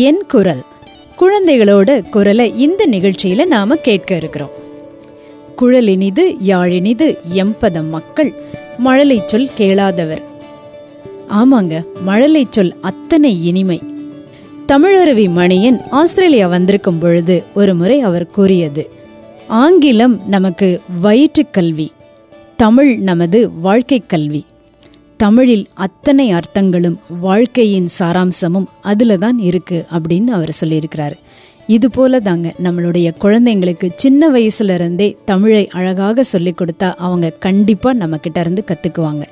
என் 0.00 0.24
குரல். 0.28 0.62
குழந்தைகளோட 1.20 2.08
குரலை 2.08 2.52
இந்த 2.56 2.86
நிகழ்ச்சியில 2.86 3.46
நாம 3.46 3.74
கேட்க 3.74 4.14
இருக்கிறோம். 4.14 4.50
குழலினிது 5.58 6.36
யாழினிது 6.44 7.16
எம்பத 7.32 7.88
மக்கள். 7.88 8.32
மழலை 8.78 9.22
சொல் 9.26 9.50
கேளாதவர். 9.54 10.22
ஆமாங்க 11.30 11.84
மழலை 12.04 12.46
சொல் 12.50 12.76
அத்தனை 12.80 13.46
இனிமை. 13.46 13.82
தமிழருவி 14.68 15.28
மணியன் 15.30 15.80
ஆஸ்திரேலியா 15.90 16.46
வந்திருக்கும் 16.46 16.98
பொழுது 16.98 17.42
ஒரு 17.54 17.74
முறை 17.74 18.00
அவர் 18.00 18.30
கூறியது 18.30 18.90
ஆங்கிலம் 19.46 20.20
நமக்கு 20.28 20.80
வயிற்றுக் 21.00 21.52
கல்வி 21.52 21.92
தமிழ் 22.56 22.98
நமது 22.98 23.50
வாழ்க்கைக் 23.50 24.08
கல்வி. 24.08 24.44
தமிழில் 25.22 25.68
அத்தனை 25.74 26.30
அர்த்தங்களும் 26.30 26.98
வாழ்க்கையின் 27.20 27.88
சாராம்சமும் 27.98 28.66
அதில் 28.80 29.18
தான் 29.18 29.38
இருக்குது 29.38 29.86
அப்படின்னு 29.92 30.26
அவர் 30.26 30.56
சொல்லியிருக்கிறாரு. 30.60 31.16
இது 31.66 31.90
போல 31.90 32.20
தாங்க 32.20 32.54
நம்மளுடைய 32.62 33.08
குழந்தைங்களுக்கு 33.20 33.90
சின்ன 33.96 34.30
வயசுல 34.30 34.74
இருந்தே 34.74 35.16
தமிழை 35.24 35.68
அழகாக 35.68 36.22
சொல்லி 36.22 36.54
கொடுத்தா 36.54 36.94
அவங்க 36.94 37.30
கண்டிப்பா 37.30 37.92
நம்ம 37.92 38.16
கிட்ட 38.16 38.40
இருந்து 38.40 38.64
கத்துக்குவாங்க. 38.66 39.22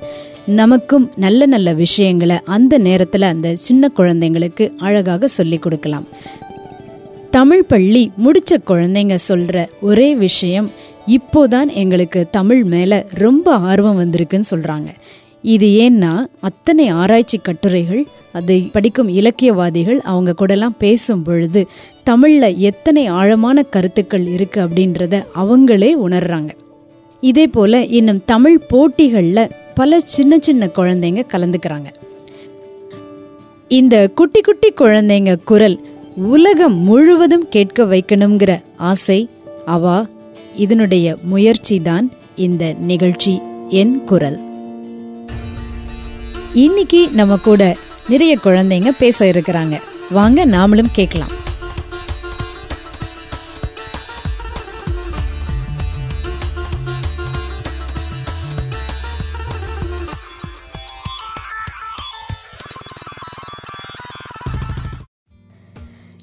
நமக்கும் 0.45 1.11
நல்ல 1.15 1.45
நல்ல 1.45 1.73
விஷயங்களை 1.73 2.37
அந்த 2.45 2.79
நேரத்துல 2.79 3.21
அந்த 3.21 3.55
சின்ன 3.55 3.91
குழந்தைங்களுக்கு 3.97 4.75
அழகாக 4.77 5.27
சொல்லி 5.27 5.57
கொடுக்கலாம். 5.57 6.07
தமிழ் 7.31 7.63
பள்ளி 7.63 8.11
முடிச்ச 8.23 8.57
குழந்தைங்க 8.67 9.17
சொல்ற 9.27 9.67
ஒரே 9.81 10.15
விஷயம் 10.15 10.69
இப்போதான் 11.07 11.73
எங்களுக்கு 11.73 12.27
தமிழ் 12.31 12.63
மேல 12.63 13.05
ரொம்ப 13.13 13.55
ஆர்வம் 13.55 13.99
வந்திருக்குன்னு 13.99 14.51
சொல்றாங்க. 14.51 14.89
இது 15.41 15.67
ஏன்னா 15.67 16.25
அத்தனை 16.39 16.87
ஆராய்ச்சி 16.87 17.37
கட்டுரைகள் 17.37 18.07
அதை 18.31 18.69
படிக்கும் 18.71 19.09
இலக்கியவாதிகள் 19.09 19.99
அவங்க 20.01 20.35
கூடலாம் 20.39 20.75
பேசும் 20.77 21.23
பொழுது 21.23 21.67
தமிழில் 22.03 22.57
எத்தனை 22.57 23.05
ஆழமான 23.05 23.63
கருத்துக்கள் 23.63 24.25
இருக்கு 24.25 24.61
அப்படின்றத 24.61 25.25
அவங்களே 25.35 25.95
உணர்றாங்க. 26.07 26.49
இதே 27.21 27.47
போல 27.47 27.85
இன்னும் 27.85 28.21
தமிழ் 28.25 28.59
போட்டிகளில் 28.67 29.49
பல 29.75 29.99
சின்ன 29.99 30.37
சின்ன 30.39 30.65
குழந்தைங்க 30.65 31.23
கலந்துக்கிறாங்க. 31.31 31.85
இந்த 33.67 34.07
குட்டி 34.07 34.41
குட்டி 34.41 34.73
குழந்தைங்க 34.77 35.37
குரல் 35.45 35.79
உலகம் 36.15 36.75
முழுவதும் 36.75 37.49
கேட்க 37.49 37.83
வைக்கணுங்கிற 37.83 38.61
ஆசை 38.77 39.29
அவா 39.65 40.07
இதனுடைய 40.55 41.17
முயற்சி 41.23 41.81
தான் 41.81 42.11
இந்த 42.35 42.75
நிகழ்ச்சி 42.79 43.41
என் 43.69 44.03
குரல். 44.03 44.47
இன்னைக்கு 46.53 47.09
நம்ம 47.11 47.37
கூட 47.37 47.77
நிறைய 48.09 48.37
குழந்தைங்க 48.43 48.89
பேச 48.89 49.25
இருக்கிறாங்க. 49.25 49.81
வாங்க 50.09 50.45
நாமளும் 50.45 50.91
கேட்கலாம். 50.91 51.31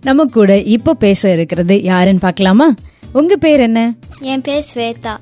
நம்ம 0.03 0.25
கூட 0.25 0.61
இப்போ 0.61 0.95
பேச 0.95 1.33
இருக்கிறது 1.33 1.83
யாருன்னு 1.83 2.21
பார்க்கலாமா? 2.21 2.75
உங்க 3.13 3.37
பேர் 3.37 3.61
என்ன? 3.61 3.95
என் 4.21 4.41
பேர் 4.41 4.65
ஸ்வேதா. 4.75 5.17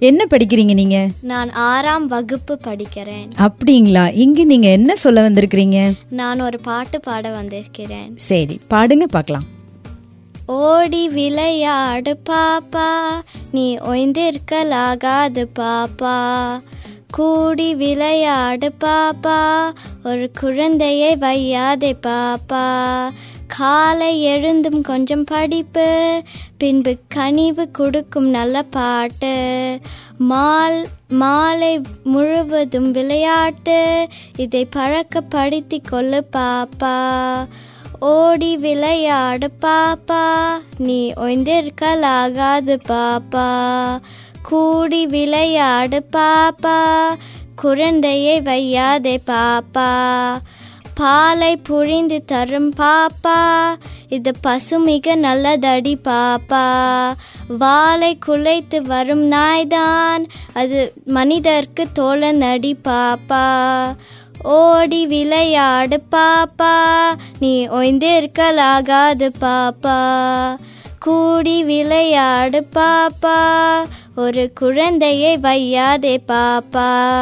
என்ன 0.00 0.26
படிக்கிறீங்க 0.30 0.72
நீங்க? 0.72 1.08
நான் 1.20 1.50
ஆறாம் 1.50 2.06
வகுப்பு 2.06 2.58
படிக்கிறேன். 2.64 3.30
அப்படிங்களா? 3.38 4.14
இங்க 4.14 4.44
நீங்க 4.44 4.68
என்ன 4.68 4.96
சொல்ல 4.96 5.30
வந்திருக்கிறீங்க? 5.30 5.92
நான் 6.08 6.40
ஒரு 6.40 6.60
பாட்டு 6.60 7.00
பாட 7.00 7.30
வந்திருக்கிறேன். 7.30 8.12
சரி 8.16 8.60
பாடுங்க 8.70 9.04
பார்க்கலாம். 9.04 9.44
ஓடி 10.46 11.08
விளையாடு 11.08 12.18
பாப்பா 12.30 13.08
நீ 13.50 13.76
ஒய்ந்திருக்கலாகாது 13.78 15.48
பாப்பா. 15.58 16.60
கூடி 17.10 17.74
விளையாடு 17.74 18.72
பாப்பா 18.80 19.70
ஒரு 20.04 20.30
குழந்தையை 20.40 21.16
வையாதே 21.16 21.96
பாப்பா. 22.06 23.08
காலை 23.46 24.20
எழுந்தும் 24.20 24.82
கொஞ்சம் 24.82 25.24
படிப்பு 25.24 26.22
பின்பு 26.56 26.98
கனிவு 27.08 27.70
கொடுக்கும் 27.70 28.28
நல்ல 28.28 28.62
பாட்டு. 28.62 29.57
மால் 30.18 30.88
மாலை 31.08 31.80
முழுவதும் 32.04 32.90
விளையாட்டு. 32.90 34.08
இதை 34.36 34.68
பழக்கப்படுத்தி 34.76 35.80
கொள்ளு 35.90 36.20
பாப்பா. 36.36 36.98
ஓடி 38.00 38.56
விளையாடு 38.56 39.50
பாப்பா. 39.62 40.48
நீ 40.78 41.12
ஒய்ந்திருக்கலாகாது 41.12 42.78
பாப்பா. 42.88 43.50
கூடி 44.42 45.06
விளையாடு 45.06 46.06
பாப்பா. 46.12 46.82
குழந்தையை 47.56 48.42
வையாதே 48.42 49.16
பாப்பா. 49.26 49.90
பாலை 50.98 51.56
புழிந்து 51.56 52.24
தரும் 52.24 52.74
பாப்பா. 52.74 53.74
இது 54.08 54.32
பசுமிக 54.46 55.14
நல்லதடி 55.14 55.98
பாப்பா. 56.04 57.12
வாளை 57.58 58.18
குலைத்து 58.26 58.82
வரும் 58.82 59.30
நாய்தான். 59.32 60.26
அது 60.52 60.92
மனிதர்க்கு 61.04 61.88
தோழனடி 61.98 62.74
பாப்பா. 62.84 63.46
ஓடி 64.42 65.06
விளையாடு 65.06 66.02
பாப்பா. 66.12 66.82
நீ 67.38 67.68
ஒய்ந்திருக்கலாகாது 67.68 69.32
பாப்பா. 69.40 70.00
கூடி 70.98 71.64
விளையாடு 71.64 72.66
பாப்பா. 72.74 73.44
ஒரு 74.16 74.52
குழந்தையை 74.54 75.38
வையாதே 75.38 76.18
பாப்பா. 76.28 77.16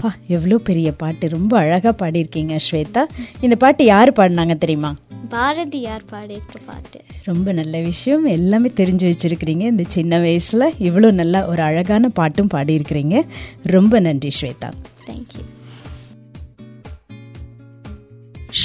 பா 0.00 0.14
எவ்வளோ 0.26 0.58
பெரிய 0.58 0.92
பாட்டு. 0.92 1.28
ரொம்ப 1.28 1.58
அழகா 1.58 1.94
பாடியிருக்கீங்க 1.98 2.58
ஸ்வேதா. 2.70 3.04
இந்த 3.40 3.56
பாட்டு 3.56 3.84
யாரு 3.84 4.12
பாடினாங்க 4.16 4.58
தெரியுமா? 4.58 4.94
பாரதியார் 5.28 6.02
பாடியிருக்க 6.10 6.58
பாட்டு? 6.66 7.00
ரொம்ப 7.24 7.52
நல்ல 7.52 7.80
விஷயம். 7.80 8.24
எல்லாமே 8.24 8.70
தெரிஞ்சு 8.76 9.12
வச்சிருக்கிறீங்க. 9.12 9.60
இந்த 9.60 9.82
சின்ன 9.86 10.18
வயசுல 10.18 10.68
இவ்வளோ 10.78 11.12
நல்ல 11.12 11.46
ஒரு 11.46 11.62
அழகான 11.62 12.08
பாட்டும் 12.08 12.48
பாடியிருக்கிறீங்க. 12.54 13.26
ரொம்ப 13.62 14.00
நன்றி 14.00 14.30
ஸ்வேதா. 14.40 14.70
தேங்க்யூ 15.06 15.44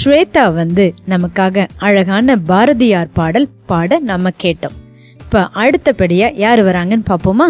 ஸ்வேதா 0.03 0.53
வந்து 0.53 0.93
நமக்காக 1.09 1.67
அழகான 1.77 2.37
பாரதியார் 2.37 3.09
பாடல் 3.13 3.49
பாட 3.65 3.99
நம்ம 3.99 4.29
கேட்டோம். 4.43 4.77
இப்ப 5.19 5.49
அடுத்தபடியா 5.55 6.33
யாரு 6.35 6.63
வராங்கன்னு 6.63 7.05
பாப்போமா 7.09 7.47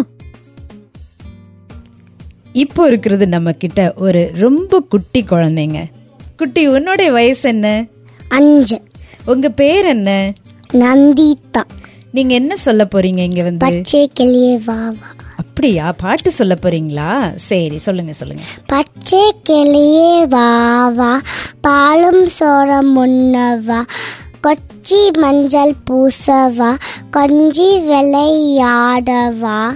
இப்போ 2.54 2.88
இருக்கிறது 2.88 3.28
நம்ம 3.28 3.52
கிட்ட 3.52 3.94
ஒரு 3.96 4.32
ரொம்ப 4.36 4.80
குட்டி 4.80 5.24
குழந்தைங்க. 5.24 5.84
குட்டி 6.38 6.68
உன்னுடைய 6.68 7.12
வயசு 7.12 7.50
என்ன? 7.50 7.86
அஞ்சு. 8.28 8.82
உங்க 9.26 9.50
பேர் 9.50 9.86
என்ன? 9.86 10.34
நந்திதா. 10.74 11.64
நீங்க 12.12 12.34
என்ன 12.34 12.56
சொல்ல 12.56 12.88
போறீங்க 12.96 13.18
இங்க 13.18 13.44
வந்து? 13.44 13.66
பச்சை 13.66 14.12
கிளியே 14.20 14.60
வா 14.66 14.76
வா. 14.76 15.10
அப்படியா? 15.36 15.92
பாட்டு 15.92 16.32
சொல்ல 16.32 16.58
போறீங்களா? 16.62 17.36
சரி 17.36 17.78
சொல்லுங்க 17.78 18.14
சொல்லுங்க. 18.14 18.44
பச்சை 18.68 19.34
கிளியே 19.50 20.28
வா 20.28 20.88
வா. 20.88 21.22
பாலும் 21.62 22.28
சோளம் 22.28 22.98
முன்னவா 22.98 23.84
கொச்சி 24.48 25.12
மஞ்சள் 25.18 25.74
பூசவா 25.90 26.78
கொஞ்சி 27.12 27.68
விளையாடவா 27.86 29.74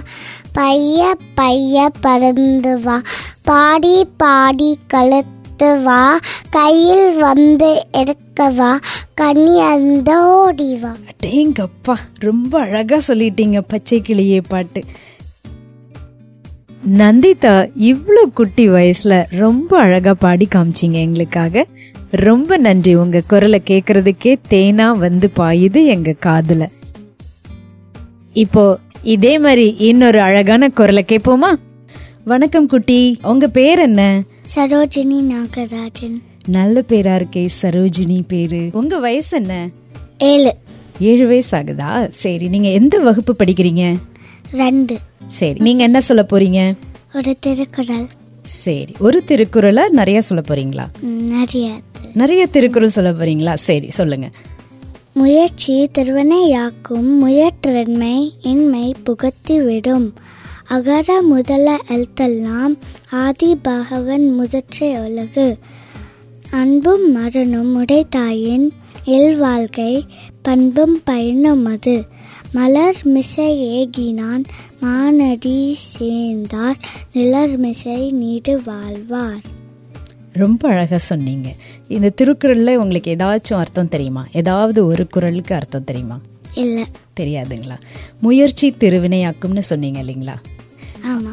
பைய 0.58 1.16
பைய 1.34 1.90
பறந்து 2.00 2.80
வா. 2.80 3.02
பாடி 3.42 4.06
பாடி 4.16 4.78
கலத்து 4.94 5.82
வா. 5.82 6.18
கையில் 6.50 7.16
வந்து 7.16 7.86
எடுக்கவா 7.92 8.78
கண்ணி 9.14 9.60
அந்த 9.60 10.10
ஓடி 10.26 10.76
வா. 10.76 10.96
அடேங்கப்பா 11.12 11.94
ரொம்ப 12.18 12.60
அழகா 12.60 13.00
சொல்லிட்டீங்க 13.08 13.60
பச்சை 13.68 14.02
கிளியே 14.06 14.40
பாட்டு. 14.48 14.84
நந்திதா 16.96 17.54
இவ்வளோ 17.80 18.24
குட்டி 18.34 18.68
வயசுல 18.68 19.24
ரொம்ப 19.30 19.78
அழகா 19.78 20.14
பாடி 20.14 20.48
காமிச்சீங்க 20.54 20.98
எங்களுக்காக. 21.06 21.66
ரொம்ப 22.10 22.56
நன்றி. 22.56 22.94
உங்க 22.94 23.20
குரலை 23.26 23.62
கேக்குறதுக்கே 23.66 24.36
தேனா 24.50 24.98
வந்து 24.98 25.30
பாயுது 25.36 25.86
எங்க 25.86 26.14
காதுல. 26.26 26.68
இப்போ 28.32 28.78
இதே 29.02 29.38
மாதிரி 29.38 29.74
இன்னொரு 29.78 30.20
அழகான 30.20 30.68
குரலை 30.68 31.04
கேட்போமா? 31.08 31.54
வணக்கம் 32.24 32.66
குட்டி. 32.66 33.18
உங்க 33.22 33.48
பேர் 33.48 33.78
என்ன? 33.78 34.22
சரோஜினி 34.54 35.20
நாகராஜன். 35.20 36.22
நல்ல 36.46 36.82
பேரா 36.88 37.22
இருக்கே 37.22 37.48
சரோஜினி 37.62 38.20
பேரு. 38.28 38.68
உங்க 38.72 38.98
வயசு 38.98 39.36
என்ன? 39.36 39.68
ஏழு. 40.18 40.54
ஏழு 40.98 41.26
வயசு 41.26 41.58
ஆகுதா? 41.58 42.08
சரி 42.08 42.48
நீங்க 42.48 42.68
எந்த 42.68 42.98
வகுப்பு 42.98 43.36
படிக்கிறீங்க? 43.44 43.96
ரெண்டு. 44.52 44.98
சரி 45.26 45.60
நீங்க 45.60 45.82
என்ன 45.82 46.00
சொல்ல 46.00 46.26
போறீங்க? 46.32 46.74
ஒரு 47.14 47.36
திருக்குறள். 47.40 48.06
சரி 48.42 48.94
ஒரு 48.98 49.22
திருக்குறளா 49.26 49.88
நிறைய 49.88 50.20
சொல்ல 50.20 50.44
போறீங்களா? 50.48 51.04
நிறைய. 51.04 51.80
நிறைய 52.14 52.46
திருக்குறள் 52.46 52.90
சொல்ல 52.90 53.12
போறீங்களா? 53.12 53.54
சரி 53.54 53.90
சொல்லுங்க. 53.90 54.30
முயற்சி 55.14 55.88
திருவனையாக்கும் 55.98 57.08
முயற்றன்மை 57.22 58.30
இன்மை 58.42 58.94
புகத்திவிடும். 59.04 60.10
அகர 60.64 61.22
முதல 61.22 61.78
எழுத்தெல்லாம் 61.88 62.78
ஆதி 63.10 63.56
பகவன் 63.56 64.32
முதற்றை 64.32 64.96
உலகு 64.96 65.58
அன்பும் 66.50 67.16
மரணும் 67.16 67.72
உடைத்தாயின் 67.76 68.68
இல்வாழ்க்கை 69.04 70.06
பண்பும் 70.42 71.00
பயனும் 71.04 71.64
அது. 71.64 72.04
மலர் 72.52 73.00
மிசை 73.04 73.50
ஏகினான் 73.78 74.44
மானடி 74.82 75.72
சேர்ந்தார் 75.72 76.78
நிலர் 77.12 77.56
மிசை 77.56 78.10
நீடு 78.12 78.60
வாழ்வார். 78.64 79.57
ரொம்ப 80.38 80.68
அழகா 80.68 80.98
சொன்னீங்க. 80.98 81.48
இந்த 81.88 82.12
திருக்குறள்ல 82.20 82.74
உங்களுக்கு 82.74 83.14
ஏதாச்சும் 83.14 83.60
அர்த்தம் 83.62 83.88
தெரியுமா? 83.88 84.26
ஏதாவது 84.32 84.86
ஒரு 84.86 85.06
குறளுக்கு 85.06 85.54
அர்த்தம் 85.54 85.84
தெரியுமா? 85.84 86.20
இல்லை. 86.54 86.84
தெரியாதுங்களா? 87.20 87.76
முயற்சி 88.20 88.74
திருவினையாக்கும்னு 88.80 89.58
சொன்னீங்க 89.58 90.00
இல்லைங்களா? 90.02 90.36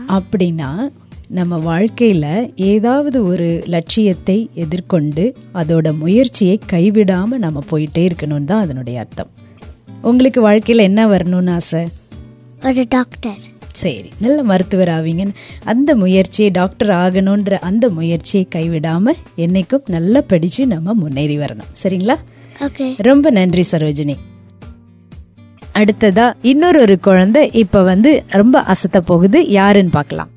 அப்படின்னா 0.07 0.71
நம்ம 1.27 1.57
வாழ்க்கையில 1.57 2.25
ஏதாவது 2.55 3.23
ஒரு 3.23 3.63
லட்சியத்தை 3.65 4.49
எதிர்கொண்டு 4.53 5.23
அதோட 5.53 5.97
முயற்சியை 5.97 6.59
கைவிடாம 6.71 7.37
நம்ம 7.37 7.63
போயிட்டே 7.71 8.09
இருக்கணும்னு 8.09 8.45
தான் 8.45 8.61
அதனுடைய 8.61 8.99
அர்த்தம். 8.99 9.31
உங்களுக்கு 10.01 10.41
வாழ்க்கையில 10.49 10.83
என்ன 10.89 11.07
வரணும்னு 11.07 11.53
ஆசை? 11.53 11.83
ஒரு 12.63 12.85
டாக்டர். 12.89 13.41
சரி 13.75 14.09
நல்ல 14.19 14.43
மருத்துவர் 14.43 14.87
ஆவீங்கன்னு 14.87 15.33
அந்த 15.63 15.95
முயற்சியை 15.95 16.51
டாக்டர் 16.51 16.89
ஆகணுன்ற 16.89 17.53
அந்த 17.53 17.89
முயற்சியை 17.89 18.47
கைவிடாம 18.55 19.11
என்னைக்கும் 19.37 19.81
நல்லா 19.85 20.21
படிச்சு 20.21 20.67
நம்ம 20.67 20.93
முன்னேறி 20.93 21.37
வரணும். 21.37 21.69
சரிங்களா? 21.83 22.15
ஓகே 22.59 22.93
ரொம்ப 22.97 23.29
நன்றி 23.29 23.63
சரோஜினி. 23.71 24.15
அடுத்ததா 25.73 26.33
இன்னொரு 26.41 26.79
ஒரு 26.79 26.99
குழந்தை 26.99 27.49
இப்ப 27.51 27.83
வந்து 27.83 28.23
ரொம்ப 28.27 28.61
அசத்த 28.61 28.99
போகுது. 29.05 29.47
யாருன்னு 29.47 29.89
பார்க்கலாம். 29.89 30.29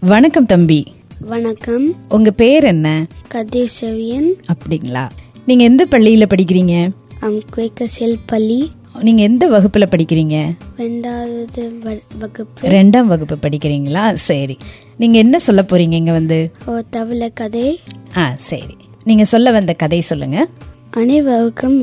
வணக்கம் 0.00 0.46
தம்பி. 0.46 0.94
வணக்கம். 1.20 1.94
உங்க 2.08 2.30
பேர் 2.30 2.64
என்ன? 2.64 3.06
கதிர் 3.28 3.70
செவியன் 3.80 4.30
அப்படிங்களா? 4.46 5.08
நீங்க 5.46 5.64
எந்த 5.64 5.86
பள்ளியில 5.90 6.26
படிக்கிறீங்க? 6.36 6.90
செல்பள்ளி 7.98 8.68
நீங்க 9.00 9.22
எந்த 9.22 9.48
வகுப்புல 9.48 9.84
படிக்கிறீங்க? 9.90 10.54
ரெண்டாவது 10.78 12.02
வகுப்பு. 12.18 12.68
ரெண்டாம் 12.68 13.04
வகுப்பு 13.04 13.36
படிக்கிறீங்களா? 13.48 14.14
சரி. 14.14 14.56
நீங்க 14.96 15.18
என்ன 15.18 15.38
சொல்ல 15.38 15.64
போறீங்க 15.68 15.92
இங்க 15.92 16.12
வந்து? 16.12 16.50
ஓ 16.66 16.78
தவளை 16.90 17.30
கதை. 17.34 17.80
ஆ 18.16 18.32
சரி. 18.36 18.76
நீங்க 19.04 19.24
சொல்ல 19.24 19.50
வந்த 19.50 19.72
கதை 19.72 20.00
சொல்லுங்க. 20.00 20.46
அனைவருக்கும் 20.90 21.82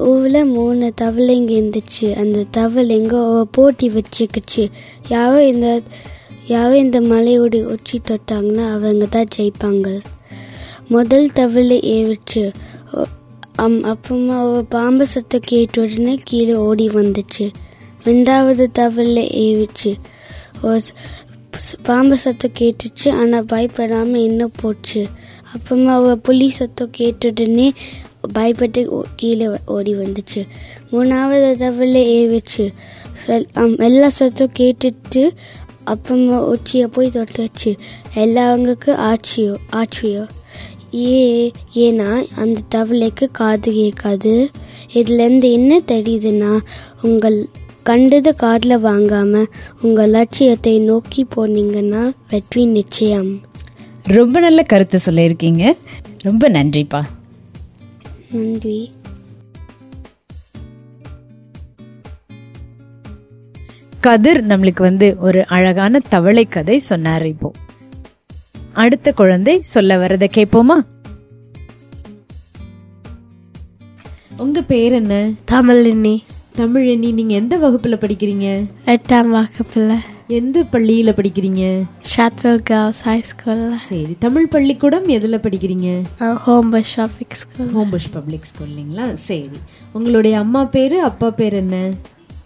ஊரில் 0.00 0.44
மூணு 0.44 0.92
தவளைங்க 1.00 1.56
இருந்துச்சு. 1.60 2.14
அந்த 2.14 2.44
தவளைங்க 2.56 3.42
போட்டி 3.42 3.88
வச்சுக்கிச்சு. 3.88 4.70
யாரோ 5.08 5.46
இந்த 5.46 5.82
யாரோ 6.46 6.78
இந்த 6.78 7.00
மலையோட 7.00 7.62
உச்சி 7.62 8.00
தொட்டாங்கன்னா 8.04 8.70
அவங்க 8.72 9.06
தான் 9.06 9.28
ஜெயிப்பாங்க. 9.36 10.00
முதல் 10.88 11.32
தவளை 11.32 11.80
அம் 12.92 13.16
அப்புறமா 13.58 14.44
ஒரு 14.44 14.64
பாம்பு 14.64 15.06
சத்தம் 15.06 15.40
கேட்ட 15.44 15.82
உடனே 15.82 16.14
கீழே 16.24 16.54
ஓடி 16.54 16.86
வந்துச்சு. 16.88 17.46
ரெண்டாவது 18.04 18.66
தவளை 18.72 19.24
ஏவிச்சு. 19.46 19.90
ஒரு 20.62 20.80
பாம்பு 21.82 22.16
சத்தம் 22.18 22.56
கேட்டுச்சு 22.58 23.08
ஆனால் 23.20 23.44
பயப்படாமல் 23.44 24.22
இன்னும் 24.22 24.56
போச்சு? 24.60 25.06
அப்புறமா 25.54 25.94
அவ 25.94 26.14
புலி 26.16 26.48
சத்தம் 26.48 26.90
கேட்ட 26.90 27.28
உடனே 27.28 27.72
பயப்பட்டு 28.38 29.02
கீழே 29.16 29.48
ஓடி 29.66 29.94
வந்துச்சு. 29.94 30.40
மூணாவது 30.92 31.56
தவளை 31.56 32.02
ஏவிச்சு. 32.18 32.66
அம், 33.52 33.78
எல்லா 33.78 34.08
சத்தம் 34.08 34.56
கேட்டுட்டு 34.58 35.22
அப்புறமா 35.84 36.36
உச்சியை 36.44 36.86
போய் 36.86 37.14
தொட்டுச்சு. 37.14 37.70
எல்லாவங்களுக்கும் 38.14 39.00
ஆட்சியோ 39.10 39.54
ஆட்சியோ. 39.72 40.28
ஏ 40.94 41.52
ஏன்னா 41.74 42.26
அந்த 42.36 42.60
தவளைக்கு 42.74 43.28
காது 43.32 43.72
கேட்காது. 43.72 44.50
இதுலேருந்து 44.92 45.52
என்ன 45.52 45.78
தெரியுதுன்னா 45.78 46.60
உங்கள் 47.02 47.48
கண்டது 47.82 48.36
காதில் 48.36 48.84
வாங்காம 48.84 49.44
உங்கள் 49.80 50.10
லட்சியத்தை 50.10 50.78
நோக்கி 50.78 51.26
போனீங்கன்னா 51.36 52.12
வெற்றி 52.30 52.66
நிச்சயம். 52.66 53.40
ரொம்ப 54.02 54.40
நல்ல 54.40 54.62
கருத்து 54.62 54.98
சொல்லியிருக்கீங்க. 55.06 55.76
ரொம்ப 56.18 56.48
நன்றிப்பா. 56.48 57.02
நன்றி. 58.30 58.90
கதிர் 64.00 64.46
நம்மளுக்கு 64.46 64.80
வந்து 64.80 65.16
ஒரு 65.18 65.46
அழகான 65.46 66.00
தவளை 66.08 66.44
கதை 66.44 66.78
சொன்னார் 66.78 67.26
இப்போ. 67.26 67.52
அடுத்த 68.78 69.12
குழந்தை 69.12 69.60
சொல்ல 69.60 69.96
வரத 69.96 70.28
கேட்போமா? 70.34 70.78
உங்க 74.36 74.62
பேர் 74.62 74.92
என்ன? 74.92 75.30
தமிழினி. 75.50 76.18
தமிழினி 76.56 77.12
நீங்க 77.12 77.34
எந்த 77.34 77.58
வகுப்புல 77.58 77.96
படிக்கிறீங்க? 77.96 78.66
எட்டாம் 78.86 79.26
வகுப்பில். 79.26 79.98
எந்த 80.28 80.64
பள்ளியில 80.72 81.12
படிக்கிறீங்க? 81.12 81.82
ஷாத்தல் 82.16 82.56
கேர்ள்ஸ் 82.56 83.02
ஹை 83.02 83.24
ஸ்கூலில் 83.30 83.74
சரி 83.74 84.16
தமிழ் 84.18 84.46
பள்ளிக்கூடம் 84.46 85.08
எதுல 85.08 85.38
படிக்கிறீங்க? 85.38 86.02
Homebush 86.70 86.84
shopping 86.84 87.34
school 87.34 87.72
Homebush 87.74 88.12
public 88.12 88.48
ஸ்கூல்லிங்களா 88.50 89.12
சரி 89.12 89.50
உங்களுடைய 89.92 90.38
அம்மா 90.38 90.64
பேரு 90.64 91.02
அப்பா 91.02 91.30
பேர் 91.30 91.52
என்ன? 91.52 91.90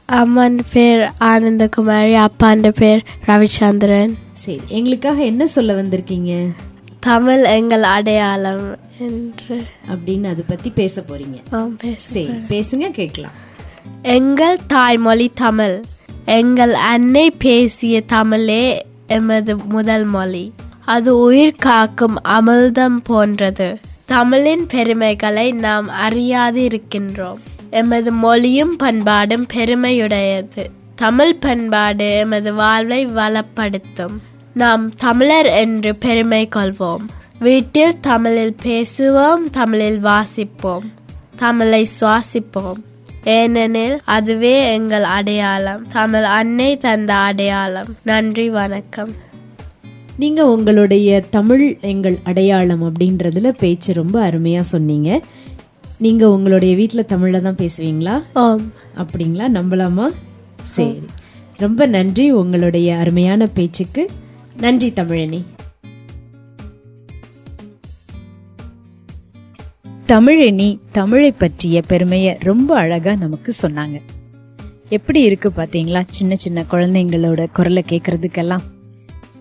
அம்மன் 0.07 0.59
பேர் 0.73 1.11
ஆனந்தகுமாரி 1.21 2.27
அப்பாண்ட 2.27 2.69
பேர் 2.69 3.05
ரவிச்சந்திரன். 3.27 4.15
சரி 4.43 4.61
எங்களுக்காக 4.69 5.25
என்ன 5.25 5.47
சொல்ல 5.47 5.83
வந்திருக்கீங்க? 5.83 6.49
தமிழ் 7.01 7.45
எங்கள் 7.45 7.83
அடையாளம் 7.83 8.77
என்று. 8.99 9.63
அப்படின்னு 9.91 10.25
அதை 10.25 10.45
பத்தி 10.47 10.71
பேச 10.71 11.05
போறீங்க. 11.09 11.39
சரி 11.97 12.29
பேசுங்க 12.49 12.91
கேட்கலாம். 12.91 13.37
எங்கள் 14.03 14.59
தாய்மொழி 14.67 15.31
தமிழ். 15.35 15.83
எங்கள் 16.25 16.75
அன்னை 16.75 17.31
பேசிய 17.31 18.01
தமிழே 18.01 18.87
எமது 19.07 19.57
முதல் 19.57 20.05
மொழி. 20.05 20.53
அது 20.85 21.19
உயிர் 21.19 21.57
காக்கும் 21.59 22.17
அமிர்தம் 22.29 22.99
போன்றது. 23.03 23.79
தமிழின் 24.05 24.67
பெருமைகளை 24.67 25.53
நாம் 25.53 25.89
அறியாது 25.89 26.61
இருக்கின்றோம் 26.61 27.39
எமது 27.71 28.13
மொழியும் 28.13 28.77
பண்பாடும் 28.77 29.47
பெருமையுடையது. 29.55 30.65
தமிழ் 30.95 31.35
பண்பாடு 31.35 32.09
எமது 32.17 32.55
வாழ்வை 32.55 33.07
வளப்படுத்தும். 33.07 34.17
நாம் 34.55 34.95
தமிழர் 34.95 35.47
என்று 35.47 35.95
பெருமை 35.95 36.49
கொள்வோம். 36.55 37.05
வீட்டில் 37.39 38.01
தமிழில் 38.01 38.57
பேசுவோம் 38.63 39.51
தமிழில் 39.51 40.05
வாசிப்போம் 40.05 40.85
தமிழை 41.37 41.89
சுவாசிப்போம். 42.01 42.83
ஏனெனில் 43.25 44.01
அதுவே 44.05 44.73
எங்கள் 44.73 45.03
அடையாளம். 45.03 45.87
தமிழ் 45.89 46.23
அன்னை 46.23 46.79
தந்த 46.79 47.15
அடையாளம். 47.15 47.97
நன்றி 48.03 48.51
வணக்கம். 48.51 49.13
நீங்க 50.17 50.47
உங்களுடைய 50.47 51.21
தமிழ் 51.21 51.77
எங்கள் 51.81 52.19
அடையாளம் 52.25 52.83
அப்படின்றதுல 52.83 53.49
பேச்சு 53.49 53.93
ரொம்ப 53.93 54.31
அருமையா 54.31 54.61
சொன்னீங்க. 54.61 55.23
நீங்க 55.99 56.31
உங்களுடைய 56.31 56.77
வீட்ல 56.77 57.05
தமிழ்ல 57.09 57.41
தான் 57.41 57.57
பேசுவீங்களா? 57.57 58.23
ஓம் 58.35 58.73
அப்படிங்களா? 58.97 59.45
நம்பலாமா? 59.55 60.11
சரி. 60.63 61.01
ரொம்ப 61.57 61.87
நன்றி 61.87 62.31
உங்களுடைய 62.31 62.97
அருமையான 62.97 63.47
பேச்சுக்கு. 63.47 64.11
நன்றி 64.57 64.93
தமிழினி. 64.97 65.43
தமிழினி 70.07 70.79
தமிழை 70.93 71.33
பற்றிய 71.33 71.83
பெருமையை 71.83 72.37
ரொம்ப 72.41 72.79
அழகா 72.79 73.15
நமக்கு 73.15 73.53
சொன்னாங்க. 73.63 74.01
எப்படி 74.89 75.23
இருக்கு 75.23 75.53
பாத்தீங்களா? 75.57 76.03
சின்ன 76.09 76.37
சின்ன 76.37 76.65
குழந்தைங்களோட 76.71 77.47
குரலை 77.53 77.85
கேட்கறதுக்கெல்லாம் 77.89 78.61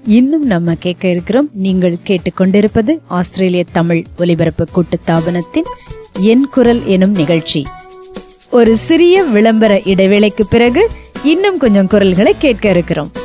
இன்னும் 0.06 0.46
நம்ம 0.46 0.76
கேட்க 0.76 1.08
இருக்கிறோம் 1.08 1.50
நீங்கள் 1.54 1.98
கேட்டுக்கொண்டிருப்பது 2.04 3.00
ஆஸ்திரேலிய 3.08 3.66
தமிழ் 3.72 4.06
ஒலிபரப்பு 4.18 4.68
கூட்டு 4.72 5.00
தாபனத்தின் 5.08 5.70
என் 6.20 6.48
குரல் 6.52 6.86
எனும் 6.86 7.12
நிகழ்ச்சி. 7.12 7.66
ஒரு 8.52 8.78
சிறிய 8.78 9.24
விளம்பர 9.24 9.78
இடைவேளைக்கு 9.78 10.42
பிறகு 10.50 10.90
இன்னும் 11.24 11.58
கொஞ்சம் 11.58 11.88
குரல்களை 11.88 12.36
கேட்க 12.38 12.70
இருக்கிறோம். 12.70 13.21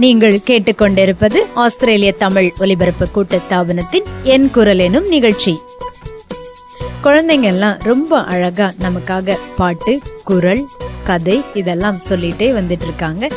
நீங்கள் 0.00 0.40
கேட்டுக்கொண்டிருப்பது 0.46 1.36
ஆஸ்திரேலிய 1.54 2.12
தமிழ் 2.12 2.52
ஒலிபரப்பு 2.58 3.08
கூட்டத்தாபனத்தின் 3.14 4.04
என் 4.22 4.50
குரல் 4.50 4.78
எனும் 4.78 5.08
நிகழ்ச்சி. 5.08 5.60
குழந்தைங்க 7.04 7.40
எல்லாம் 7.40 7.76
ரொம்ப 7.78 8.24
அழகா 8.24 8.72
நமக்காக 8.80 9.36
பாட்டு 9.56 10.00
குரல் 10.24 10.66
கதை 11.04 11.40
இதெல்லாம் 11.54 11.98
சொல்லிட்டே 12.08 12.52
வந்துட்டு 12.52 12.82
இருக்காங்க 12.82 13.28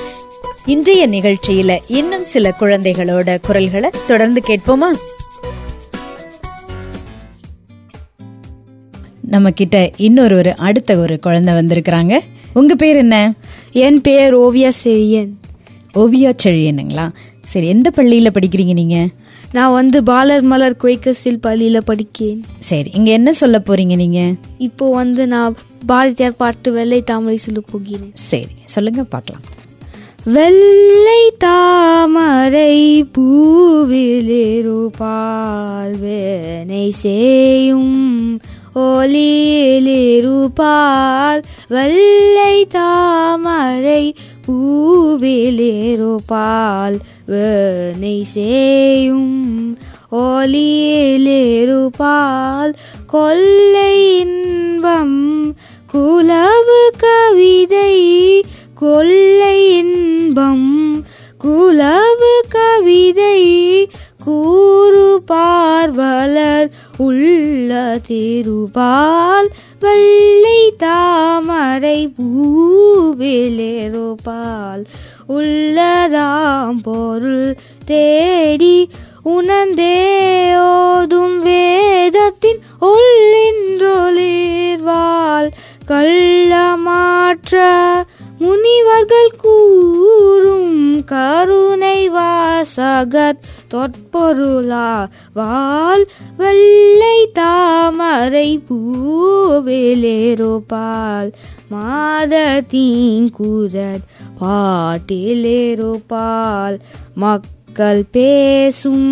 இன்றைய 0.65 1.09
நிகழ்ச்சியில 1.09 1.79
இன்னும் 1.87 2.23
சில 2.23 2.53
குழந்தைகளோட 2.59 3.37
குரல்களை 3.41 3.89
தொடர்ந்து 4.07 4.41
கேட்போமா? 4.47 4.89
நம்ம 9.21 9.51
கிட்ட 9.51 9.91
இன்னொரு 9.97 10.37
ஒரு 10.37 10.55
அடுத்த 10.55 10.97
ஒரு 10.97 11.19
குழந்தை 11.19 11.53
வந்திருக்கிறாங்க. 11.53 12.19
உங்க 12.53 12.75
பேர் 12.75 12.95
என்ன? 12.95 13.33
என் 13.71 14.01
பெயர் 14.01 14.37
ஓவியா 14.37 14.71
செரியன். 14.83 15.29
ஓவியா 15.93 16.33
செழியனுங்களா 16.43 17.09
சரி 17.41 17.67
எந்த 17.67 17.91
பள்ளியில 17.95 18.29
படிக்கிறீங்க 18.33 18.73
நீங்க? 18.73 19.07
நான் 19.51 19.71
வந்து 19.71 20.03
பாலர் 20.03 20.41
மலர் 20.41 20.77
குவைக்கசில் 20.83 21.41
பள்ளியில் 21.41 21.81
படிக்கிறேன் 21.87 22.41
சரி 22.59 22.89
இங்க 22.93 23.11
என்ன 23.11 23.33
சொல்ல 23.33 23.59
போறீங்க 23.59 23.95
நீங்க? 23.95 24.33
இப்போ 24.57 24.91
வந்து 24.91 25.27
நான் 25.27 25.55
பாரதியார் 25.85 26.35
பாட்டு 26.35 26.71
வெள்ளை 26.71 27.01
தாமரை 27.01 27.37
சொல்ல 27.37 27.61
போகிறேன். 27.71 28.11
சரி 28.13 28.55
சொல்லுங்க 28.63 29.03
பார்க்கலாம். 29.03 29.41
வெள்ளை 30.25 31.31
தாமரை 31.37 33.03
பூவிலிருப்பால் 33.17 35.99
வேனை 35.99 36.91
செய்யும் 36.91 38.39
ஒலியிலிருப்பால் 38.75 41.43
வெள்ளை 41.67 42.65
தாமரை 42.65 44.15
பூவிலிருப்பால் 44.47 46.99
வேனை 47.25 48.23
செய்யும் 48.23 49.77
ஒலியிலிருப்பால் 50.11 52.73
கொள்ளை 53.07 54.19
இன்பம். 54.19 55.55
குலவு 55.93 56.89
கவிதை 56.97 58.43
கொள்ளை 58.75 59.77
இன்பம். 59.77 61.03
குலவு 61.43 62.49
கவிதை 62.49 63.87
கூறு 64.23 65.23
பார்வலர் 65.31 66.69
உள்ள 66.97 67.99
திருபால் 68.07 69.49
வெள்ளை 69.83 70.59
தாமரை 70.77 71.99
பூவிலிருப்பால் 72.17 73.23
உள்ளதாம் 75.29 76.79
பொருள் 76.83 77.49
தேடி 77.85 78.75
உணர்ந்தே 79.31 79.95
ஓதும் 80.63 81.37
வேதத்தின் 81.41 82.59
உள்ளின்றொளிர்வாள் 84.15 85.49
கள்ளமாற்ற 85.87 87.55
முனிவர்கள் 88.43 89.31
கூறும் 89.43 90.71
கருணை 91.05 91.99
வாசகத் 92.09 93.41
தொற்பொருளா 93.71 94.87
வால் 95.33 96.05
வெள்ளை 96.37 97.17
தாமரை 97.39 98.49
பூவிலேருப்பால் 98.67 99.71
மாதத்தீங்குரட் 102.65 104.03
பாட்டிலேரோபால் 105.45 106.77
மக்கள் 107.15 108.03
பேசும் 108.11 109.09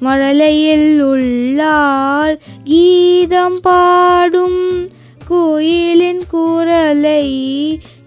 மழலையில் 0.00 0.90
உள்ளால் 1.08 2.36
கீதம் 2.64 3.60
பாடும் 3.62 4.62
கோயிலின் 5.28 6.24
குரலை 6.30 7.24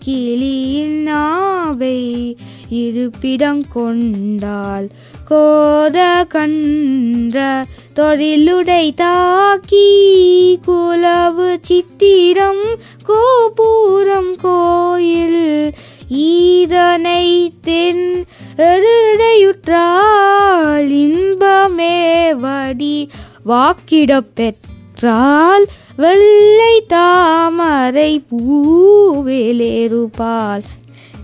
கிளியின் 0.03 0.97
நாவை 1.03 1.99
இருப்பிடம் 2.75 3.63
கொண்டால் 3.73 4.87
கோத 5.29 5.97
கன்ற 6.27 7.37
தொழிலுடை 7.95 8.85
தாக்கி 8.95 9.87
குலவு 10.65 11.49
சித்திரம் 11.61 12.65
கோபுரம் 13.03 14.33
கோயில் 14.41 15.45
ஈதனை 16.25 17.25
தென் 17.61 18.05
இன்பமே 20.99 21.95
வடி 22.35 22.95
வாக்கிடப்பெற்ற 23.45 24.72
பெற்றால் 25.03 25.65
வெள்ளை 25.95 26.83
தாமரை 26.87 28.23
பூவேலேருப்பால் 28.31 30.61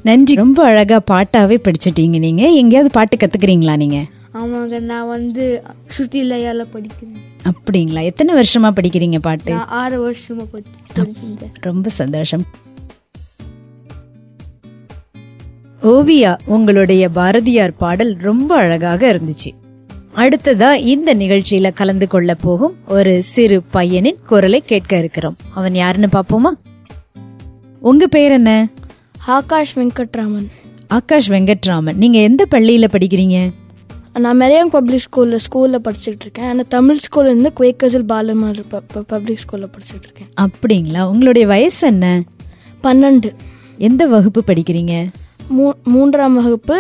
நன்றி. 0.04 0.36
ரொம்ப 0.36 0.66
அழகா 0.66 1.02
பாட்டாவே 1.12 1.24
படிச்சிட்டீங்க 1.34 2.20
நீங்க. 2.20 2.48
எங்கேயாவது 2.48 2.94
பாட்டு 2.94 3.18
கத்துக்கிறீங்களா 3.18 3.78
நீங்க? 3.78 4.06
ஆமாங்க 4.34 4.80
நான் 4.80 5.08
வந்து 5.08 5.64
ஸ்ருதிலயால 5.98 6.66
படிக்கிறேன். 6.74 7.18
அப்படிங்களா? 7.44 8.04
எத்தனை 8.04 8.36
வருஷமா 8.36 8.62
படிக்கிறீங்க 8.62 9.18
பாட்டு? 9.18 9.54
ஆறு 9.54 10.12
வருஷமா 10.12 10.16
படி- 10.30 10.64
படிக்கிறேன் 10.96 11.54
ரொம்ப 11.54 11.90
சந்தோஷம். 11.90 12.44
ஓவியா 15.84 16.38
உங்களுடைய 16.46 17.10
பாரதியார் 17.10 17.76
பாடல் 17.76 18.16
ரொம்ப 18.16 18.56
அழகாக 18.56 19.14
இருந்துச்சு. 19.14 19.54
அடுத்ததா 20.20 20.74
இந்த 20.74 21.16
நிகழ்ச்சியில 21.16 21.74
கலந்து 21.74 22.08
கொள்ள 22.08 22.36
போகும் 22.36 22.76
ஒரு 22.88 23.24
சிறு 23.24 23.62
பையனின் 23.74 24.20
குரலை 24.28 24.62
கேட்க 24.62 24.98
இருக்கிறோம். 24.98 25.36
அவன் 25.54 25.76
யாருன்னு 25.76 26.10
பாப்போமா 26.12 26.50
உங்க 27.80 28.08
பேர் 28.08 28.32
என்ன? 28.32 28.70
ஆகாஷ் 29.28 29.78
வெங்கட்ராமன். 29.78 30.48
ஆகாஷ் 30.88 31.30
வெங்கட்ராமன். 31.30 31.96
நீங்க 31.96 32.20
எந்த 32.20 32.46
பள்ளியில 32.52 32.88
படிக்கிறீங்க? 32.92 33.52
நான் 34.20 34.42
மெரியாங் 34.42 34.72
பப்ளிக் 34.72 35.08
ஸ்கூலில் 35.12 35.38
ஸ்கூலில் 35.46 35.80
படிச்சுட்டு 35.84 36.20
இருக்கேன். 36.20 36.46
ஆனால் 36.46 36.68
தமிழ் 36.68 36.98
ஸ்கூல்ல 37.06 37.24
இருந்து 37.24 37.52
குவேக்கசில் 37.60 38.12
பாலமர் 38.12 38.82
பப்ளிக் 39.08 39.40
ஸ்கூலில் 39.46 39.72
படிச்சுட்டு 39.76 40.04
இருக்கேன். 40.04 40.30
அப்படிங்களா? 40.42 41.04
உங்களுடைய 41.04 41.48
வயசு 41.48 41.88
என்ன? 41.88 42.24
பன்னெண்டு. 42.84 43.34
எந்த 43.78 44.06
வகுப்பு 44.06 44.44
படிக்கிறீங்க? 44.48 45.08
மூ 45.58 45.66
மூன்றாம் 45.94 46.38
வகுப்பு 46.40 46.76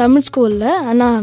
தமிழ் 0.00 0.26
ஸ்கூலில் 0.28 0.68
ஆனால் 0.90 1.18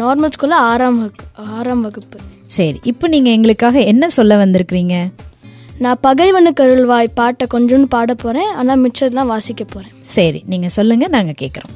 நார்மல் 0.00 0.34
ஸ்கூலில் 0.36 0.62
ஆறாம் 0.70 0.98
வகுப்பு 1.02 1.24
ஆறாம் 1.56 1.84
வகுப்பு. 1.86 2.18
சரி 2.56 2.78
இப்போ 2.92 3.06
நீங்க 3.14 3.30
எங்களுக்காக 3.36 3.78
என்ன 3.92 4.04
சொல்ல 4.18 4.36
வந்திருக்கிறீங்க? 4.44 4.96
நான் 5.84 6.00
பகைவனுக்கு 6.06 6.62
அருள்வாய் 6.64 7.16
பாட்டை 7.18 7.46
கொஞ்சோண்டு 7.54 7.88
பாட 7.94 8.14
போகிறேன் 8.22 8.50
ஆனால் 8.60 8.80
மிச்சதெல்லாம் 8.84 9.32
வாசிக்க 9.34 9.62
போகிறேன் 9.64 9.94
சரி 10.14 10.40
நீங்க 10.52 10.68
சொல்லுங்க 10.78 11.06
நாங்க 11.16 11.34
கேக்குறோம். 11.42 11.74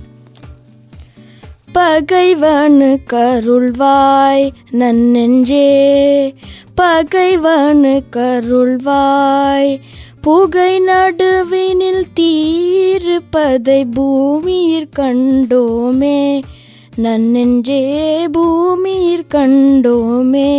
பகைவனு 1.76 2.88
கருள்வாய் 3.12 4.46
நன்னெஞ்சே. 4.80 5.68
பகைவனு 6.80 7.94
கருள்வாய் 8.16 9.72
புகை 10.22 10.80
நடுவினில் 10.80 12.04
தீர்ப்பதை 12.20 13.84
பூமியிற் 13.96 14.90
கண்டோமே. 14.96 16.42
நன்னென்றே 16.96 17.80
பூமியிற் 18.32 19.26
கண்டோமே. 19.34 20.52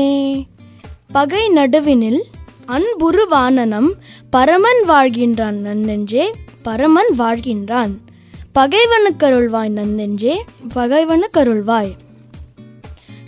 பகை 1.12 1.48
நடுவினில் 1.48 2.22
அன்புரு 2.68 3.24
வானனம் 3.30 3.94
பரமன் 4.30 4.82
வாழ்கின்றான் 4.88 5.60
நன்னென்றே 5.68 6.32
பரமன் 6.62 7.12
வாழ்கின்றான். 7.18 7.94
பகைவனு 8.56 9.12
கருள்வாய் 9.20 9.74
நன்னென்றே 9.80 10.36
பகைவனு 10.76 11.30
கருள்வாய் 11.38 11.94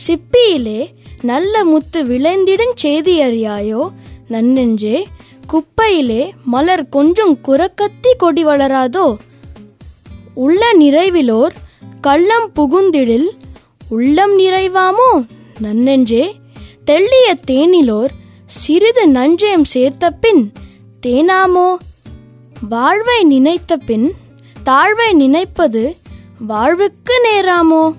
சிப்பியிலே 0.08 0.88
நல்ல 1.22 1.64
முத்து 1.64 2.04
விளைந்திடும் 2.04 2.76
செய்தி 2.76 3.22
அறியாயோ? 3.22 3.90
நன்னெஞ்சே 4.30 5.06
குப்பையிலே 5.56 6.34
மலர் 6.44 6.90
கொஞ்சம் 6.90 7.40
குரக்கத்தி 7.48 8.12
கொடி 8.18 8.46
வளராதோ? 8.46 9.16
உள்ள 10.34 10.74
நிறைவிலோர் 10.74 11.52
கள்ளம் 12.02 12.52
புகுந்திடில் 12.56 13.28
உள்ளம் 13.90 14.40
நிறைவாமோ? 14.40 15.26
நன்னெஞ்சே 15.60 16.36
தெள்ளிய 16.86 17.34
தேனிலோர் 17.46 18.10
சிறிது 18.46 19.10
நஞ்சயம் 19.10 19.64
சேர்த்த 19.64 20.12
பின் 20.12 20.52
தேனாமோ? 21.08 21.76
வாழ்வை 22.70 23.24
நினைத்த 23.24 23.78
பின் 23.78 24.14
தாழ்வை 24.66 25.14
நினைப்பது 25.14 25.98
வாழ்வுக்கு 26.40 27.22
நேராமோ? 27.24 27.96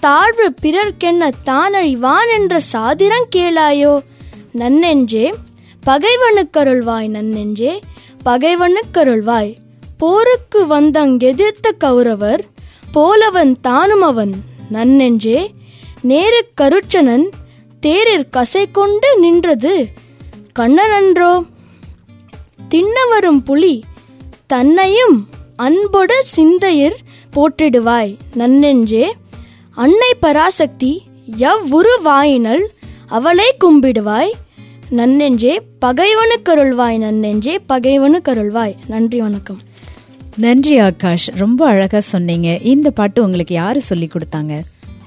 தாழ்வு 0.00 0.54
பிறர்க்கென்ன 0.62 1.30
தானழிவான் 1.44 2.30
என்ற 2.32 2.60
சாதிரம் 2.60 3.26
கேளாயோ? 3.36 4.02
நன்னெஞ்சே 4.52 5.34
பகைவனுக்கருள்வாய் 5.86 7.08
நன்னெஞ்சே 7.08 7.72
பகைவனுக்கருள்வாய். 8.24 9.52
போருக்கு 9.98 10.60
வந்தங்கெதிர்த்த 10.66 11.68
கௌரவர் 11.78 12.42
போலவன் 12.94 13.56
தானும் 13.60 14.02
அவன் 14.02 14.32
நன்னெஞ்சே 14.72 15.38
நேருக் 16.08 16.52
கருச்சனன் 16.60 17.26
தேரிற் 17.82 18.30
கசை 18.30 18.64
கொண்டு 18.72 19.18
நின்றது 19.18 19.74
கண்ணனன்றோ. 20.58 21.32
தின்னவரும் 22.70 23.42
புலி 23.44 23.84
தன்னையும் 24.46 25.16
அன்பொடு 25.56 26.16
சிந்தையிற் 26.36 26.98
போற்றிடுவாய் 27.36 28.16
நன்னெஞ்சே 28.34 29.04
அன்னை 29.74 30.10
பராசக்தி 30.20 31.02
எவ்வுருவாயினல் 31.38 32.64
அவளை 33.06 33.54
கும்பிடுவாய். 33.64 34.32
நன்னெஞ்சே 34.96 35.60
பகைவனுக்கருள்வாய் 35.80 36.98
நன்னெஞ்சே 36.98 37.58
பகைவனுக்கருள்வாய் 37.68 38.74
நன்றி 38.86 39.20
வணக்கம். 39.20 39.60
நன்றி 40.36 40.80
ஆகாஷ். 40.80 41.28
ரொம்ப 41.34 41.66
அழகா 41.66 42.00
சொன்னீங்க. 42.00 42.58
இந்த 42.62 42.90
பாட்டு 42.90 43.24
உங்களுக்கு 43.24 43.54
யாரு 43.54 43.82
சொல்லி 43.82 44.08
கொடுத்தாங்க? 44.12 44.60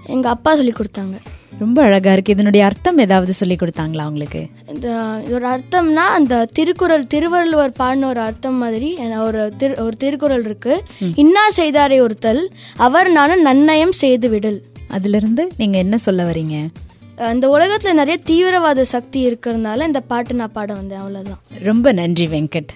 எங்க 0.06 0.30
அப்பா 0.30 0.56
சொல்லி 0.56 0.74
கொடுத்தாங்க. 0.78 1.20
ரொம்ப 1.60 1.84
அழகா 1.84 2.12
இருக்கு. 2.12 2.34
இதனுடைய 2.34 2.66
அர்த்தம் 2.66 2.98
ஏதாவது 2.98 3.34
சொல்லி 3.34 3.56
கொடுத்தாங்களா 3.56 4.06
உங்களுக்கு? 4.06 4.48
இந்த 4.68 4.90
இதோட 5.28 5.46
அர்த்தம்னா 5.56 6.08
அந்த 6.18 6.46
திருக்குறள் 6.54 7.08
திருவள்ளுவர் 7.08 7.72
பாடின 7.72 8.08
ஒரு 8.08 8.20
அர்த்தம் 8.20 8.56
மாதிரி 8.56 8.98
ஒரு 9.20 9.54
திரு 9.58 9.84
ஒரு 9.84 9.98
திருக்குறள் 9.98 10.44
இருக்கு. 10.44 10.84
இன்னா 11.16 11.50
செய்தாரை 11.56 12.00
ஒருத்தல் 12.02 12.52
அவர் 12.76 13.12
நானும் 13.12 13.46
நன்னயம் 13.46 13.90
செய்து 13.90 14.30
விடல் 14.30 14.62
அதுல 14.88 15.18
இருந்து 15.18 15.52
நீங்க 15.58 15.78
என்ன 15.78 15.98
சொல்ல 15.98 16.32
வரீங்க? 16.32 16.68
இந்த 17.18 17.48
உலகத்துல 17.48 17.94
நிறைய 17.94 18.18
தீவிரவாத 18.24 18.84
சக்தி 18.84 19.20
இருக்கிறதுனால 19.28 19.86
இந்த 19.86 20.00
பாட்டு 20.00 20.34
நான் 20.34 20.52
பாட 20.52 20.74
வந்தேன் 20.74 20.98
அவ்வளவுதான். 20.98 21.40
ரொம்ப 21.60 21.92
நன்றி 21.92 22.26
வெங்கட். 22.26 22.68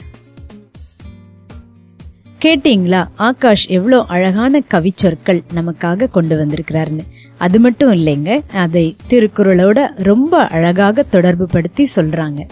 கேட்டீங்களா? 2.42 3.08
ஆகாஷ் 3.16 3.68
எவ்வளோ 3.68 4.06
அழகான 4.08 4.62
கவிச்சொற்கள் 4.74 5.42
நமக்காக 5.56 6.10
கொண்டு 6.10 6.46
வந்திருக்கிறாருன்னு. 6.46 7.06
அது 7.38 7.60
மட்டும் 7.60 7.92
இல்லைங்க 7.92 8.44
அதை 8.54 8.96
திருக்குறளோட 9.10 9.88
ரொம்ப 9.96 10.46
அழகாக 10.46 11.04
தொடர்பு 11.04 11.46
படுத்தி 11.46 11.88
சொல்றாங்க. 11.96 12.48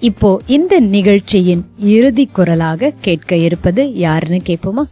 இப்போ 0.00 0.40
இந்த 0.46 0.80
நிகழ்ச்சியின் 0.80 1.64
இறுதி 1.78 2.26
குரலாக 2.26 2.92
கேட்க 3.00 3.36
இருப்பது 3.36 3.92
யாருன்னு 3.92 4.42
கேட்போமா? 4.44 4.84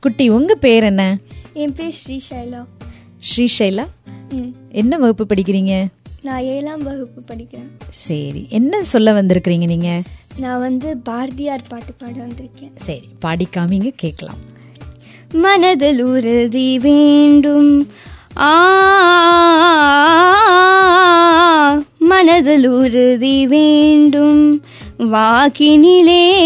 குட்டி 0.00 0.28
உங்க 0.28 0.54
பேர் 0.54 0.82
என்ன? 0.82 1.18
என் 1.52 1.74
பேர் 1.74 1.94
ஸ்ரீசைலா 2.06 2.66
ஸ்ரீசைலா 3.28 3.86
என்ன 4.68 4.98
வகுப்பு 4.98 5.34
படிக்கிறீங்க? 5.34 5.86
நான் 6.22 6.42
ஏழாம் 6.42 6.82
வகுப்பு 6.82 7.34
படிக்கிறேன். 7.34 7.70
சரி. 7.88 8.46
என்ன 8.48 8.84
சொல்ல 8.84 9.22
வந்திருக்கிறீங்க 9.22 9.66
நீங்க? 9.66 10.02
நான் 10.36 10.60
வந்து 10.60 10.96
பாரதியார் 10.96 11.64
பாட்டு 11.68 11.92
பாட 11.92 12.12
வந்திருக்கேன். 12.12 12.70
சரி 12.74 13.08
பாடி 13.18 13.48
காமிங்க 13.56 13.92
கேட்கலாம். 13.96 14.36
மனதில் 15.32 16.02
உறுதி 16.04 16.78
வேண்டும். 16.78 17.88
மனதில் 21.98 22.68
உறுதி 22.68 23.46
வேண்டும். 23.46 24.62
வாக்கினிலே 24.98 26.40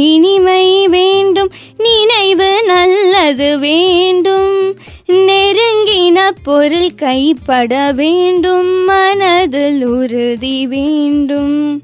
இனிமை 0.00 0.88
வேண்டும். 0.88 1.50
நினைவு 1.78 2.62
நல்லது 2.64 3.58
வேண்டும். 3.58 4.74
நெருங்கின 5.06 6.30
பொருள் 6.42 6.94
கைப்பட 6.94 7.92
வேண்டும். 7.92 8.84
மனதில் 8.84 9.86
உறுதி 9.86 10.66
வேண்டும். 10.66 11.82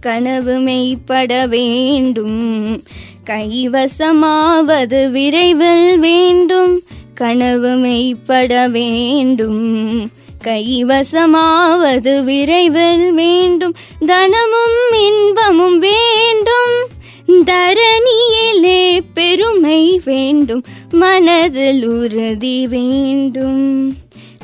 கனவு 0.00 0.58
மெய்ப்பட 0.58 1.48
வேண்டும். 1.48 2.82
கைவசமாவது 3.26 5.10
விரைவில் 5.10 5.98
வேண்டும். 5.98 6.82
கனவு 7.20 7.68
மெய்ப்பட 7.68 8.70
வேண்டும். 8.70 10.10
கைவசமாவது 10.44 12.24
விரைவில் 12.24 13.12
வேண்டும். 13.12 13.74
தனமும் 14.06 14.92
இன்பமும் 15.00 15.78
வேண்டும். 15.78 16.88
தரணியிலே 17.28 19.00
பெருமை 19.14 20.00
வேண்டும். 20.04 20.64
மனதில் 20.90 21.88
உறுதி 21.88 22.66
வேண்டும். 22.66 23.92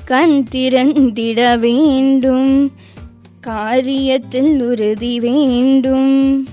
கண் 0.05 0.45
திறந்திட 0.45 1.57
வேண்டும். 1.57 2.73
காரியத்தில் 3.47 4.62
உறுதி 4.71 5.21
வேண்டும். 5.21 6.49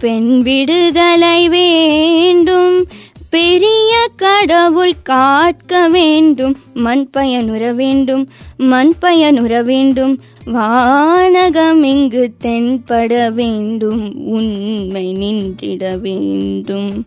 பெண் 0.00 0.40
விடுதலை 0.40 1.48
வேண்டும். 1.48 2.86
பெரிய 3.30 3.89
கடவுள் 4.20 4.94
காக்க 5.02 5.88
வேண்டும் 5.88 6.56
மண் 6.74 7.08
பயனுற 7.16 7.74
வேண்டும் 7.74 8.28
மண் 8.56 8.92
பயனுற 9.02 9.64
வேண்டும். 9.64 10.22
வானகம் 10.44 11.82
இங்கு 11.82 12.34
தென்பட 12.42 13.32
வேண்டும் 13.32 14.02
உண்மை 14.26 15.04
நின்றிட 15.16 16.00
வேண்டும். 16.00 17.06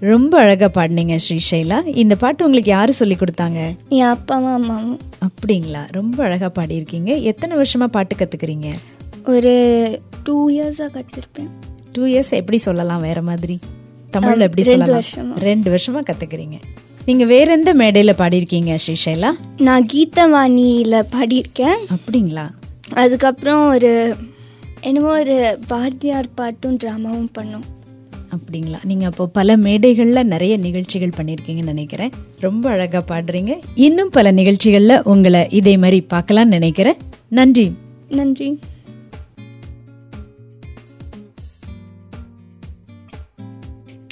ரொம்ப 0.00 0.38
அழகா 0.38 0.68
பாடினீங்க 0.74 1.18
ஸ்ரீசைலா 1.24 1.96
இந்த 1.96 2.16
பாட்டு 2.16 2.44
உங்களுக்கு 2.44 2.70
யாரு 2.70 2.92
சொல்லி 2.92 3.16
கொடுத்தாங்க? 3.16 3.60
என் 3.88 4.12
அப்பா 4.14 4.34
அம்மாவும் 4.34 4.98
அப்படிங்களா? 5.26 5.82
ரொம்ப 5.90 6.24
அழகா 6.24 6.50
பாடியிருக்கீங்க. 6.58 7.22
எத்தனை 7.22 7.56
வருஷமா 7.56 7.86
பாட்டு 7.86 8.16
கத்துக்கிறீங்க? 8.16 8.72
ஒரு 9.26 9.54
டூ 10.24 10.50
இயர்ஸாக 10.50 10.90
கற்றுருப்பேன் 10.96 11.52
டூ 11.92 12.04
இயர்ஸ் 12.04 12.30
எப்படி 12.30 12.58
சொல்லலாம் 12.58 13.00
வேற 13.00 13.22
மாதிரி? 13.22 13.58
தமிழ்ல 14.12 14.40
எப்படி 14.40 14.62
ரெண்டு 14.62 14.86
சொல்லலாம்? 14.86 15.02
வருஷமா. 15.02 15.38
ரெண்டு 15.38 15.74
வருஷமா 15.74 16.10
கத்துக்கிறீங்க. 16.10 16.60
நீங்க 17.06 17.24
வேற 17.24 17.52
எந்த 17.52 17.74
மேடையில 17.74 18.12
பாடியிருக்கீங்க 18.18 18.78
ஸ்ரீசைலா? 18.86 19.30
நான் 19.58 19.86
கீதவாணியில் 19.92 21.02
பாடியிருக்கேன். 21.12 21.78
அப்படிங்களா? 21.90 22.50
அதுக்கப்புறம் 22.92 23.68
ஒரு 23.68 24.16
என்னமோ 24.80 25.20
ஒரு 25.20 25.58
பாரதியார் 25.66 26.28
பாட்டும் 26.34 26.76
ட்ராமாவும் 26.76 27.28
பண்ணோம். 27.38 27.62
அப்படிங்களா? 28.30 28.84
நீங்க 28.84 29.06
அப்போ 29.06 29.26
பல 29.26 29.56
மேடைகள்ல 29.56 30.22
நிறைய 30.22 30.56
நிகழ்ச்சிகள் 30.56 31.12
பண்ணிருக்கீங்கன்னு 31.16 31.64
நினைக்கிறேன். 31.64 32.10
ரொம்ப 32.40 32.70
அழகா 32.70 33.04
பாடுறீங்க. 33.08 33.58
இன்னும் 33.74 34.10
பல 34.10 34.32
நிகழ்ச்சிகள்ல 34.32 35.00
உங்களை 35.04 35.46
இதே 35.50 35.76
மாதிரி 35.76 36.06
பார்க்கலாம்னு 36.10 36.44
நினைக்கிறேன். 36.44 36.96
நன்றி. 37.28 37.72
நன்றி. 38.08 38.58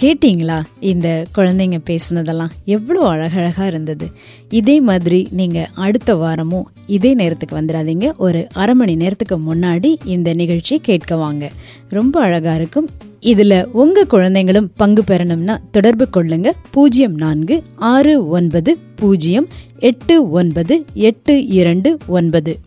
கேட்டிங்களா? 0.00 0.62
இந்த 0.80 1.26
குழந்தைங்க 1.36 1.78
பேசுனதெல்லாம் 1.90 2.50
எவ்வளோ 2.64 3.06
அழகழகாக 3.06 3.66
இருந்தது. 3.66 4.10
இதே 4.50 4.80
மாதிரி 4.80 5.28
நீங்கள் 5.30 5.66
அடுத்த 5.74 6.14
வாரமும் 6.14 6.70
இதே 6.86 7.14
நேரத்துக்கு 7.14 7.60
வந்துடாதீங்க. 7.60 8.16
ஒரு 8.16 8.46
அரை 8.52 8.74
மணி 8.74 8.94
நேரத்துக்கு 8.94 9.38
முன்னாடி 9.38 9.96
இந்த 10.04 10.32
நிகழ்ச்சி 10.32 10.78
கேட்க 10.78 11.16
வாங்க. 11.16 11.50
ரொம்ப 11.88 12.20
அழகாக 12.20 12.56
இருக்கும். 12.56 12.88
இதில் 13.20 13.68
உங்கள் 13.72 14.10
குழந்தைங்களும் 14.10 14.68
பங்கு 14.76 15.04
பெறணும்னா 15.06 15.58
தொடர்பு 15.70 16.08
கொள்ளுங்க. 16.16 16.50
பூஜ்ஜியம் 16.70 17.14
நான்கு 17.14 17.62
ஆறு 17.76 18.28
ஒன்பது 18.28 18.78
பூஜ்ஜியம் 18.96 19.48
எட்டு 19.78 20.30
ஒன்பது 20.30 20.84
எட்டு 20.94 21.46
இரண்டு 21.46 21.98
ஒன்பது. 22.06 22.58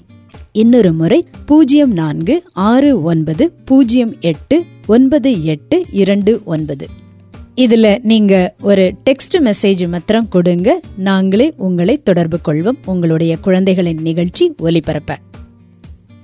இன்னொரு 0.51 0.93
முறை 0.93 1.25
பூஜ்ஜியம் 1.45 1.93
நான்கு 1.93 2.43
ஆறு 2.53 3.01
ஒன்பது 3.01 3.51
பூஜ்ஜியம் 3.65 4.15
எட்டு 4.19 4.65
ஒன்பது 4.85 5.43
எட்டு 5.43 5.85
இரண்டு 5.91 6.41
ஒன்பது. 6.45 7.01
இதுல 7.55 7.99
நீங்க 8.01 8.53
ஒரு 8.61 8.93
டெக்ஸ்ட் 9.05 9.39
மெசேஜ் 9.39 9.87
மாத்திரம் 9.87 10.27
கொடுங்க. 10.29 10.81
நாங்களே 10.97 11.53
உங்களை 11.57 12.01
தொடர்பு 12.03 12.39
கொள்வோம். 12.45 12.77
உங்களுடைய 12.85 13.37
குழந்தைகளின் 13.37 14.01
நிகழ்ச்சி 14.01 14.55
ஒலிபரப்ப. 14.59 15.15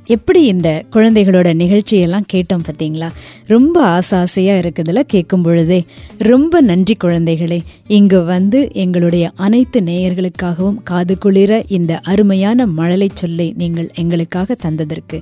எப்படி 0.05 0.45
இந்த 0.45 0.83
குழந்தைகளோட 0.93 1.53
நிகழ்ச்சியெல்லாம் 1.53 2.23
கேட்டோம் 2.33 2.59
பார்த்தீங்களா 2.63 3.09
ரொம்ப 3.45 3.83
ஆசை 3.83 4.19
ஆசையாக 4.19 4.69
இருக்குதுல 4.69 4.99
கேட்கும் 4.99 5.41
பொழுதே. 5.41 5.85
ரொம்ப 6.17 6.61
நன்றி 6.61 6.97
குழந்தைகளே. 7.03 7.59
இங்கு 7.87 8.23
வந்து 8.23 8.69
எங்களுடைய 8.73 9.31
அனைத்து 9.35 9.79
நேயர்களுக்காகவும் 9.79 10.77
காது 10.83 11.17
குளிர 11.17 11.63
இந்த 11.67 11.99
அருமையான 11.99 12.65
மழலை 12.65 13.09
சொல்லை 13.13 13.53
நீங்கள் 13.57 13.89
எங்களுக்காக 13.95 14.55
தந்ததற்கு. 14.63 15.21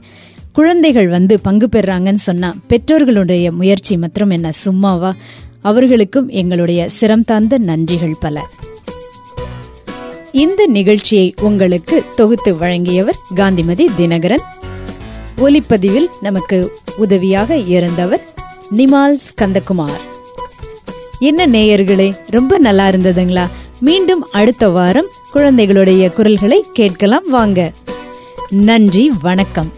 குழந்தைகள் 0.51 1.07
வந்து 1.07 1.39
பங்கு 1.39 1.69
பெறாங்கன்னு 1.71 2.13
சொன்னா 2.13 2.55
பெற்றோர்களுடைய 2.69 3.51
முயற்சி 3.51 3.97
மற்றும் 3.97 4.29
என்ன? 4.29 4.51
சும்மாவா? 4.51 5.15
அவர்களுக்கும் 5.61 6.29
எங்களுடைய 6.29 6.89
சிரம் 6.99 7.23
தாழ்ந்த 7.25 7.59
நன்றிகள் 7.59 8.13
பல. 8.19 8.47
இந்த 10.31 10.65
நிகழ்ச்சியை 10.67 11.33
உங்களுக்கு 11.41 12.03
தொகுத்து 12.15 12.57
வழங்கியவர் 12.57 13.17
காந்திமதி 13.35 13.89
தினகரன். 13.97 14.41
ஒலிப்பதிவில் 15.37 16.09
நமக்கு 16.21 16.71
உதவியாக 16.97 17.57
இருந்தவர் 17.57 18.27
நிமால் 18.75 19.19
ஸ்கந்தகுமார். 19.19 20.01
என்ன 21.19 21.47
நேயர்களே 21.47 22.17
ரொம்ப 22.29 22.57
நல்லா 22.57 22.87
இருந்ததுங்களா? 22.87 23.47
மீண்டும் 23.79 24.27
அடுத்த 24.31 24.69
வாரம் 24.69 25.05
குழந்தைகளுடைய 25.31 26.09
குரல்களை 26.09 26.63
கேட்கலாம் 26.73 27.29
வாங்க. 27.29 27.71
நன்றி 28.49 29.11
வணக்கம். 29.21 29.71